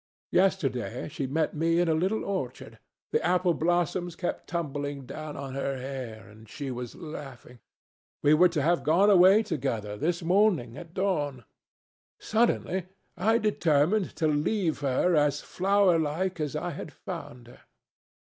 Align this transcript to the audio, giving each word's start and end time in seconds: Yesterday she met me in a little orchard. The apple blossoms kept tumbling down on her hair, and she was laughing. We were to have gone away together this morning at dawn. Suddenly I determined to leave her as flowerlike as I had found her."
Yesterday 0.31 1.07
she 1.09 1.27
met 1.27 1.53
me 1.53 1.79
in 1.79 1.87
a 1.87 1.93
little 1.93 2.25
orchard. 2.25 2.79
The 3.11 3.23
apple 3.23 3.53
blossoms 3.53 4.15
kept 4.15 4.47
tumbling 4.47 5.05
down 5.05 5.37
on 5.37 5.53
her 5.53 5.77
hair, 5.77 6.27
and 6.27 6.49
she 6.49 6.71
was 6.71 6.95
laughing. 6.95 7.59
We 8.23 8.33
were 8.33 8.49
to 8.49 8.63
have 8.63 8.81
gone 8.83 9.11
away 9.11 9.43
together 9.43 9.97
this 9.97 10.23
morning 10.23 10.75
at 10.75 10.95
dawn. 10.95 11.45
Suddenly 12.17 12.87
I 13.15 13.37
determined 13.37 14.15
to 14.15 14.25
leave 14.25 14.79
her 14.79 15.15
as 15.15 15.41
flowerlike 15.43 16.39
as 16.39 16.55
I 16.55 16.71
had 16.71 16.91
found 16.91 17.45
her." 17.45 17.59